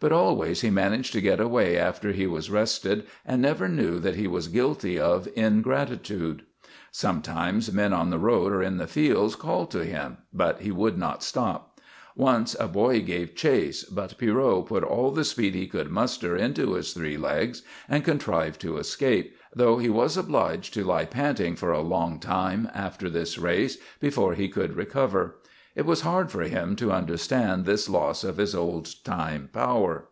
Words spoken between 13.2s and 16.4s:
chase, but Pierrot put all the speed he could muster